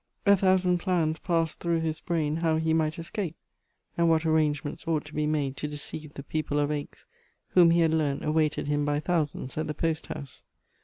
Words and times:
A 0.25 0.35
thousand 0.35 0.79
plans 0.79 1.19
passed 1.19 1.59
through 1.59 1.81
his 1.81 1.99
brain 1.99 2.37
how 2.37 2.57
he 2.57 2.73
might 2.73 2.97
escape, 2.97 3.35
and 3.95 4.09
what 4.09 4.25
arrangements 4.25 4.87
ought 4.87 5.05
to 5.05 5.13
be 5.13 5.27
made 5.27 5.55
to 5.57 5.67
deceive 5.67 6.15
the 6.15 6.23
people 6.23 6.57
of 6.57 6.71
Aix, 6.71 7.05
whom 7.49 7.69
he 7.69 7.81
had 7.81 7.93
learnt 7.93 8.25
awaited 8.25 8.65
him 8.67 8.83
by 8.83 8.99
thousands 8.99 9.59
at 9.59 9.67
the 9.67 9.75
post 9.75 10.07
house. 10.07 10.43